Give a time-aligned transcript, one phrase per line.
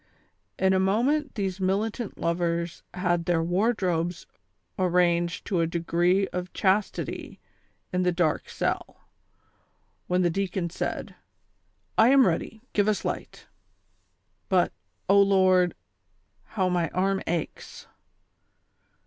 [0.57, 4.25] In a moment these militant lovers had their wardrobes
[4.79, 7.39] arranged to a degree of chastity
[7.93, 9.01] in the dark cell,
[10.07, 11.13] when the deacon said:"
[11.99, 13.45] I am ready, give us light;
[14.49, 14.73] but,
[15.07, 15.75] O Lord,
[16.45, 17.85] how my arm aches."